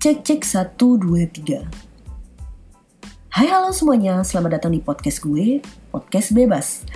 [0.00, 1.60] Cek cek 1, 2, 3
[3.36, 5.60] Hai halo semuanya, selamat datang di podcast gue,
[5.92, 6.88] Podcast Bebas.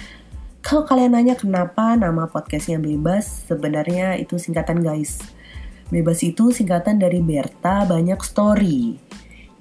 [0.64, 5.20] Kalau kalian nanya kenapa nama podcastnya Bebas, sebenarnya itu singkatan guys.
[5.92, 8.96] Bebas itu singkatan dari Berta Banyak Story.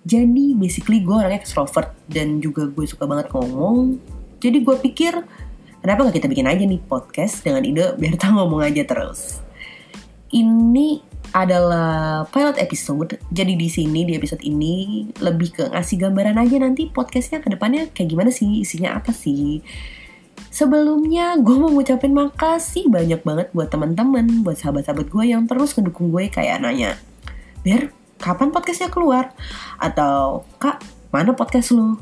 [0.08, 4.00] Jadi basically gue orangnya extrovert dan juga gue suka banget ngomong.
[4.40, 5.20] Jadi gue pikir,
[5.84, 9.44] kenapa gak kita bikin aja nih podcast dengan ide Berta ngomong aja terus?
[10.32, 13.18] Ini adalah pilot episode.
[13.34, 17.90] Jadi di sini di episode ini lebih ke ngasih gambaran aja nanti podcastnya ke depannya
[17.90, 19.66] kayak gimana sih, isinya apa sih.
[20.54, 26.14] Sebelumnya gue mau ngucapin makasih banyak banget buat teman-teman, buat sahabat-sahabat gue yang terus ngedukung
[26.14, 26.94] gue kayak nanya,
[27.66, 27.90] Ber,
[28.22, 29.34] kapan podcastnya keluar?
[29.82, 31.98] Atau, Kak, mana podcast lu?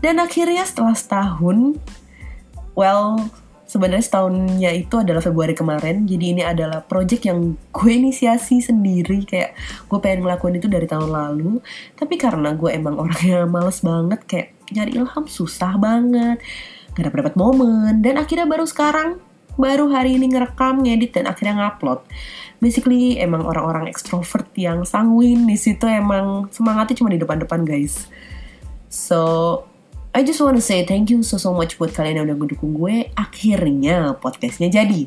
[0.00, 1.76] Dan akhirnya setelah setahun,
[2.72, 3.28] well,
[3.68, 6.08] sebenarnya setahunnya itu adalah Februari kemarin.
[6.08, 9.28] Jadi ini adalah project yang gue inisiasi sendiri.
[9.28, 9.54] Kayak
[9.86, 11.60] gue pengen ngelakuin itu dari tahun lalu.
[11.94, 16.40] Tapi karena gue emang orangnya males banget kayak nyari ilham susah banget.
[16.96, 18.00] Gak dapet dapet momen.
[18.00, 19.20] Dan akhirnya baru sekarang
[19.60, 22.00] baru hari ini ngerekam ngedit dan akhirnya ngupload.
[22.58, 28.08] Basically emang orang-orang ekstrovert yang sanguin di situ emang semangatnya cuma di depan-depan guys.
[28.88, 29.62] So
[30.18, 33.06] I just wanna say thank you so so much buat kalian yang udah ngedukung gue.
[33.14, 35.06] Akhirnya podcastnya jadi.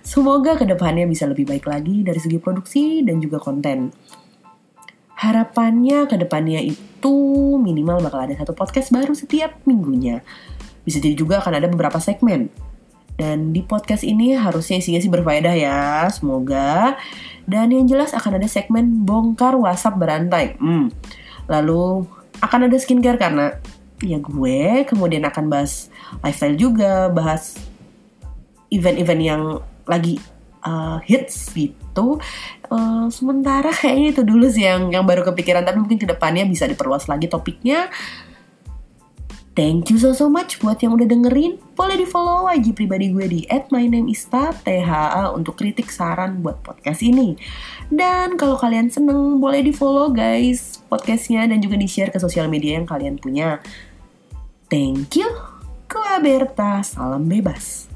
[0.00, 3.92] Semoga ke depannya bisa lebih baik lagi dari segi produksi dan juga konten.
[5.12, 7.16] Harapannya ke depannya itu
[7.60, 10.24] minimal bakal ada satu podcast baru setiap minggunya.
[10.88, 12.48] Bisa jadi juga akan ada beberapa segmen.
[13.20, 16.96] Dan di podcast ini harusnya isinya sih berfaedah ya, semoga.
[17.44, 20.56] Dan yang jelas akan ada segmen bongkar WhatsApp berantai.
[20.56, 20.88] Hmm.
[21.44, 22.08] Lalu
[22.40, 23.60] akan ada skincare karena
[24.04, 25.88] ya gue kemudian akan bahas
[26.20, 27.56] lifestyle juga bahas
[28.68, 29.42] event-event yang
[29.86, 30.20] lagi
[30.66, 32.18] uh, hits gitu.
[32.66, 36.66] Uh, sementara kayaknya itu dulu sih yang yang baru kepikiran tapi mungkin ke depannya bisa
[36.66, 37.88] diperluas lagi topiknya
[39.56, 41.56] Thank you so so much buat yang udah dengerin.
[41.72, 47.40] Boleh di follow IG pribadi gue di @mynameista THA untuk kritik saran buat podcast ini.
[47.88, 52.52] Dan kalau kalian seneng, boleh di follow guys podcastnya dan juga di share ke sosial
[52.52, 53.56] media yang kalian punya.
[54.68, 55.32] Thank you.
[55.88, 56.04] Gue
[56.84, 57.95] salam bebas.